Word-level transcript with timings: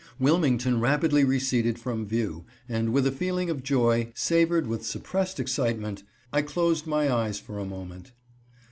Wilmington 0.19 0.79
rapidly 0.79 1.23
receded 1.23 1.77
from 1.77 2.07
view, 2.07 2.43
and 2.67 2.91
with 2.91 3.05
a 3.05 3.11
feeling 3.11 3.51
of 3.51 3.61
joy, 3.61 4.11
savored 4.15 4.65
with 4.65 4.83
suppressed 4.83 5.39
excitement, 5.39 6.01
I 6.33 6.41
closed 6.41 6.87
my 6.87 7.11
eyes 7.13 7.39
for 7.39 7.59
a 7.59 7.65
moment. 7.65 8.11